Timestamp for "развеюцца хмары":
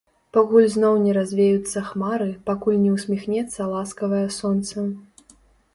1.17-2.29